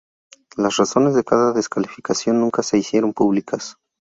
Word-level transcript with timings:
Las 0.57 0.77
razones 0.77 1.13
de 1.13 1.23
cada 1.23 1.53
descalificación 1.53 2.39
nunca 2.39 2.63
se 2.63 2.75
hicieron 2.79 3.13
públicas. 3.13 3.75